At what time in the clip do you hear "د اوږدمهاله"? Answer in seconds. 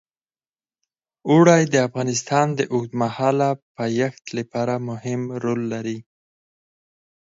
2.59-3.49